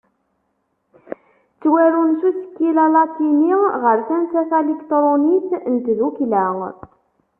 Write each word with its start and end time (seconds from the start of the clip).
Ttwarun 1.53 2.09
s 2.19 2.21
usekkil 2.29 2.77
alatini, 2.85 3.53
ɣer 3.83 3.97
tansa 4.07 4.41
talikṭrunit 4.51 5.49
n 5.71 5.75
tdukkla. 5.85 6.45